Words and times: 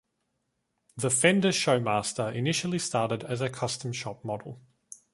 The 0.97 1.11
Fender 1.11 1.49
Showmaster 1.51 2.33
initially 2.33 2.79
started 2.79 3.23
as 3.23 3.39
a 3.39 3.51
Custom 3.51 3.93
Shop 3.93 4.25
model. 4.25 4.59